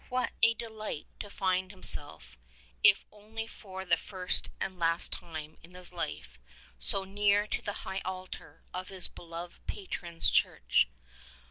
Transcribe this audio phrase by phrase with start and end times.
[0.09, 2.35] What a delight to find himself,
[2.83, 6.39] if only for the first and last time in his life,
[6.79, 10.87] so near to the high altar of his beloved patron's church